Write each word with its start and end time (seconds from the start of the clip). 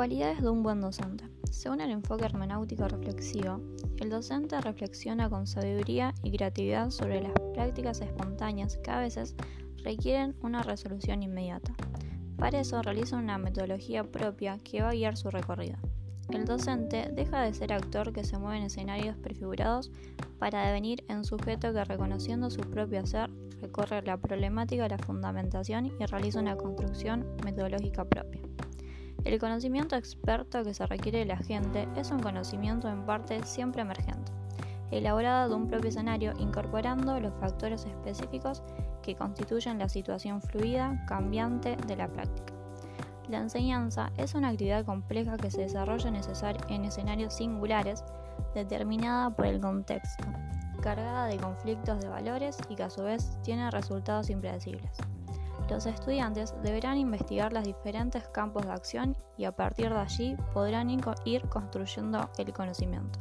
Cualidades 0.00 0.40
de 0.40 0.48
un 0.48 0.62
buen 0.62 0.80
docente. 0.80 1.24
Según 1.50 1.82
el 1.82 1.90
enfoque 1.90 2.24
hermenéutico 2.24 2.88
reflexivo, 2.88 3.60
el 3.98 4.08
docente 4.08 4.58
reflexiona 4.58 5.28
con 5.28 5.46
sabiduría 5.46 6.14
y 6.22 6.34
creatividad 6.34 6.88
sobre 6.88 7.20
las 7.20 7.34
prácticas 7.52 8.00
espontáneas 8.00 8.78
que 8.78 8.90
a 8.90 9.00
veces 9.00 9.36
requieren 9.84 10.34
una 10.40 10.62
resolución 10.62 11.22
inmediata. 11.22 11.74
Para 12.38 12.60
eso 12.60 12.80
realiza 12.80 13.18
una 13.18 13.36
metodología 13.36 14.02
propia 14.02 14.56
que 14.64 14.80
va 14.80 14.88
a 14.88 14.94
guiar 14.94 15.18
su 15.18 15.28
recorrido. 15.28 15.76
El 16.30 16.46
docente 16.46 17.10
deja 17.12 17.42
de 17.42 17.52
ser 17.52 17.74
actor 17.74 18.14
que 18.14 18.24
se 18.24 18.38
mueve 18.38 18.56
en 18.56 18.62
escenarios 18.64 19.18
prefigurados 19.18 19.90
para 20.38 20.64
devenir 20.64 21.04
en 21.08 21.26
sujeto 21.26 21.74
que 21.74 21.84
reconociendo 21.84 22.48
su 22.48 22.62
propio 22.62 23.04
ser 23.04 23.28
recorre 23.60 24.00
la 24.00 24.16
problemática 24.16 24.88
la 24.88 24.96
fundamentación 24.96 25.92
y 26.00 26.06
realiza 26.06 26.40
una 26.40 26.56
construcción 26.56 27.26
metodológica 27.44 28.06
propia. 28.06 28.40
El 29.24 29.38
conocimiento 29.38 29.96
experto 29.96 30.64
que 30.64 30.72
se 30.72 30.86
requiere 30.86 31.18
de 31.18 31.24
la 31.26 31.36
gente 31.36 31.86
es 31.94 32.10
un 32.10 32.20
conocimiento 32.20 32.88
en 32.88 33.04
parte 33.04 33.44
siempre 33.44 33.82
emergente, 33.82 34.32
elaborado 34.90 35.50
de 35.50 35.54
un 35.56 35.68
propio 35.68 35.90
escenario 35.90 36.32
incorporando 36.38 37.20
los 37.20 37.34
factores 37.34 37.84
específicos 37.84 38.62
que 39.02 39.16
constituyen 39.16 39.78
la 39.78 39.88
situación 39.88 40.40
fluida, 40.40 41.04
cambiante 41.06 41.76
de 41.86 41.96
la 41.96 42.08
práctica. 42.08 42.54
La 43.28 43.38
enseñanza 43.38 44.10
es 44.16 44.34
una 44.34 44.48
actividad 44.48 44.84
compleja 44.84 45.36
que 45.36 45.50
se 45.50 45.62
desarrolla 45.62 46.10
en 46.68 46.84
escenarios 46.84 47.34
singulares 47.34 48.02
determinada 48.54 49.30
por 49.30 49.46
el 49.46 49.60
contexto, 49.60 50.24
cargada 50.80 51.26
de 51.26 51.36
conflictos 51.36 52.00
de 52.00 52.08
valores 52.08 52.56
y 52.68 52.74
que 52.74 52.84
a 52.84 52.90
su 52.90 53.02
vez 53.02 53.38
tiene 53.42 53.70
resultados 53.70 54.30
impredecibles. 54.30 54.90
Los 55.70 55.86
estudiantes 55.86 56.52
deberán 56.64 56.98
investigar 56.98 57.52
los 57.52 57.62
diferentes 57.62 58.26
campos 58.28 58.66
de 58.66 58.72
acción 58.72 59.16
y 59.38 59.44
a 59.44 59.52
partir 59.52 59.88
de 59.90 60.00
allí 60.00 60.36
podrán 60.52 60.90
ir 60.90 61.48
construyendo 61.48 62.28
el 62.38 62.52
conocimiento. 62.52 63.20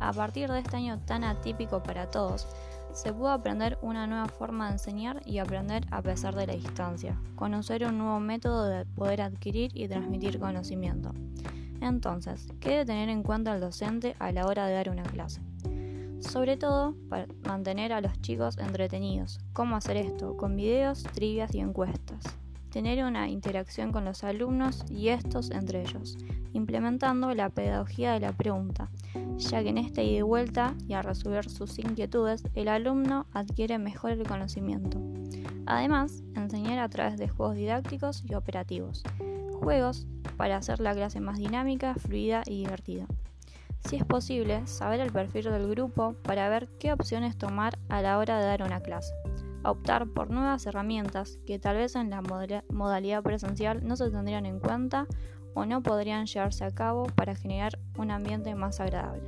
A 0.00 0.10
partir 0.14 0.50
de 0.50 0.60
este 0.60 0.76
año 0.76 0.98
tan 1.00 1.22
atípico 1.22 1.82
para 1.82 2.10
todos, 2.10 2.48
se 2.94 3.12
pudo 3.12 3.28
aprender 3.28 3.78
una 3.82 4.06
nueva 4.06 4.26
forma 4.26 4.66
de 4.66 4.72
enseñar 4.72 5.20
y 5.26 5.36
aprender 5.36 5.84
a 5.90 6.00
pesar 6.00 6.34
de 6.34 6.46
la 6.46 6.54
distancia, 6.54 7.20
conocer 7.34 7.84
un 7.84 7.98
nuevo 7.98 8.20
método 8.20 8.64
de 8.64 8.86
poder 8.86 9.20
adquirir 9.20 9.70
y 9.74 9.86
transmitir 9.86 10.40
conocimiento. 10.40 11.12
Entonces, 11.82 12.48
¿qué 12.58 12.70
debe 12.70 12.86
tener 12.86 13.10
en 13.10 13.22
cuenta 13.22 13.54
el 13.54 13.60
docente 13.60 14.16
a 14.18 14.32
la 14.32 14.46
hora 14.46 14.66
de 14.66 14.74
dar 14.74 14.88
una 14.88 15.02
clase? 15.02 15.45
Sobre 16.20 16.56
todo 16.56 16.94
para 17.08 17.26
mantener 17.46 17.92
a 17.92 18.00
los 18.00 18.20
chicos 18.20 18.58
entretenidos. 18.58 19.38
¿Cómo 19.52 19.76
hacer 19.76 19.96
esto? 19.96 20.36
Con 20.36 20.56
videos, 20.56 21.02
trivias 21.02 21.54
y 21.54 21.60
encuestas. 21.60 22.24
Tener 22.70 23.04
una 23.04 23.28
interacción 23.28 23.92
con 23.92 24.04
los 24.04 24.24
alumnos 24.24 24.84
y 24.90 25.08
estos 25.08 25.50
entre 25.50 25.82
ellos, 25.82 26.18
implementando 26.52 27.32
la 27.34 27.48
pedagogía 27.48 28.12
de 28.12 28.20
la 28.20 28.32
pregunta, 28.32 28.90
ya 29.36 29.62
que 29.62 29.70
en 29.70 29.78
esta 29.78 30.02
ida 30.02 30.18
y 30.18 30.22
vuelta 30.22 30.74
y 30.86 30.94
al 30.94 31.04
resolver 31.04 31.48
sus 31.48 31.78
inquietudes, 31.78 32.42
el 32.54 32.68
alumno 32.68 33.26
adquiere 33.32 33.78
mejor 33.78 34.12
el 34.12 34.26
conocimiento. 34.26 35.00
Además, 35.64 36.22
enseñar 36.34 36.78
a 36.78 36.88
través 36.88 37.18
de 37.18 37.28
juegos 37.28 37.56
didácticos 37.56 38.24
y 38.28 38.34
operativos. 38.34 39.02
Juegos 39.52 40.06
para 40.36 40.58
hacer 40.58 40.80
la 40.80 40.94
clase 40.94 41.20
más 41.20 41.38
dinámica, 41.38 41.94
fluida 41.94 42.42
y 42.46 42.58
divertida 42.58 43.06
si 43.86 43.96
es 43.96 44.04
posible, 44.04 44.66
saber 44.66 45.00
el 45.00 45.12
perfil 45.12 45.44
del 45.44 45.68
grupo 45.68 46.14
para 46.22 46.48
ver 46.48 46.68
qué 46.78 46.92
opciones 46.92 47.38
tomar 47.38 47.78
a 47.88 48.02
la 48.02 48.18
hora 48.18 48.38
de 48.38 48.46
dar 48.46 48.62
una 48.62 48.80
clase. 48.80 49.14
Optar 49.64 50.08
por 50.08 50.30
nuevas 50.30 50.66
herramientas 50.66 51.38
que 51.46 51.58
tal 51.58 51.76
vez 51.76 51.94
en 51.94 52.10
la 52.10 52.22
modalidad 52.70 53.22
presencial 53.22 53.86
no 53.86 53.96
se 53.96 54.10
tendrían 54.10 54.46
en 54.46 54.58
cuenta 54.58 55.06
o 55.54 55.66
no 55.66 55.82
podrían 55.82 56.26
llevarse 56.26 56.64
a 56.64 56.70
cabo 56.70 57.04
para 57.14 57.34
generar 57.34 57.78
un 57.96 58.10
ambiente 58.10 58.54
más 58.54 58.80
agradable. 58.80 59.22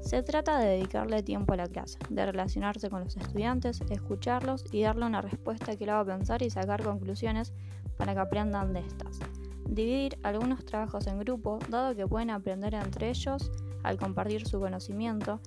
Se 0.00 0.22
trata 0.22 0.58
de 0.58 0.66
dedicarle 0.66 1.22
tiempo 1.22 1.52
a 1.52 1.56
la 1.56 1.68
clase, 1.68 1.96
de 2.10 2.26
relacionarse 2.26 2.90
con 2.90 3.04
los 3.04 3.16
estudiantes, 3.16 3.80
escucharlos 3.88 4.64
y 4.72 4.82
darle 4.82 5.06
una 5.06 5.22
respuesta 5.22 5.76
que 5.76 5.86
lo 5.86 5.92
haga 5.92 6.16
pensar 6.16 6.42
y 6.42 6.50
sacar 6.50 6.82
conclusiones 6.82 7.52
para 7.96 8.14
que 8.14 8.20
aprendan 8.20 8.72
de 8.72 8.80
estas. 8.80 9.20
Dividir 9.64 10.18
algunos 10.24 10.64
trabajos 10.64 11.06
en 11.06 11.20
grupo, 11.20 11.60
dado 11.68 11.94
que 11.94 12.06
pueden 12.06 12.30
aprender 12.30 12.74
entre 12.74 13.10
ellos 13.10 13.52
al 13.82 13.98
compartir 13.98 14.46
su 14.46 14.60
conocimiento 14.60 15.40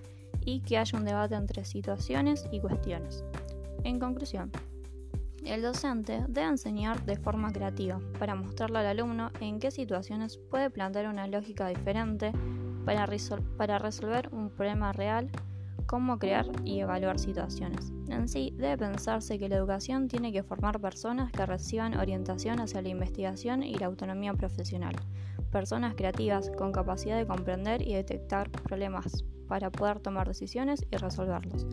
y 0.46 0.62
que 0.62 0.78
haya 0.78 0.98
un 0.98 1.06
debate 1.06 1.36
entre 1.36 1.66
situaciones 1.66 2.48
y 2.52 2.60
cuestiones. 2.60 3.24
En 3.84 4.00
conclusión, 4.00 4.52
el 5.44 5.62
docente 5.62 6.24
debe 6.28 6.48
enseñar 6.48 7.06
de 7.06 7.18
forma 7.18 7.52
creativa 7.52 8.00
para 8.18 8.36
mostrarle 8.36 8.80
al 8.80 8.88
alumno 8.88 9.32
en 9.40 9.60
qué 9.60 9.70
situaciones 9.70 10.38
puede 10.38 10.70
plantear 10.70 11.08
una 11.08 11.28
lógica 11.28 11.68
diferente 11.68 12.32
para, 12.84 13.08
para 13.58 13.78
resolver 13.78 14.30
un 14.32 14.50
problema 14.50 14.92
real, 14.92 15.30
cómo 15.86 16.20
crear 16.20 16.46
y 16.64 16.80
evaluar 16.80 17.20
situaciones. 17.20 17.92
En 18.10 18.28
sí, 18.28 18.54
debe 18.58 18.78
pensarse 18.78 19.40
que 19.40 19.50
la 19.50 19.56
educación 19.56 20.08
tiene 20.08 20.32
que 20.32 20.44
formar 20.44 20.80
personas 20.80 21.32
que 21.32 21.46
reciban 21.46 21.98
orientación 21.98 22.60
hacia 22.60 22.82
la 22.82 22.90
investigación 22.90 23.64
y 23.64 23.76
la 23.76 23.88
autonomía 23.88 24.34
profesional, 24.34 24.96
personas 25.52 25.96
creativas 25.96 26.52
con 26.58 26.72
capacidad 26.72 27.18
de 27.18 27.28
comprender 27.28 27.82
y 27.82 27.94
detectar 27.94 28.50
problemas 28.50 29.24
para 29.48 29.72
poder 29.72 30.00
tomar 30.00 30.28
decisiones 30.28 30.86
y 30.92 30.98
resolverlos, 30.98 31.68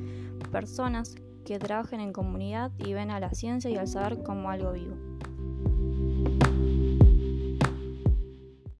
personas 0.51 1.15
que 1.45 1.59
trabajen 1.59 2.01
en 2.01 2.13
comunidad 2.13 2.71
y 2.79 2.93
ven 2.93 3.11
a 3.11 3.21
la 3.21 3.31
ciencia 3.31 3.71
y 3.71 3.77
al 3.77 3.89
saber 3.89 4.23
como 4.23 4.51
algo 4.51 4.73
vivo. 4.73 5.12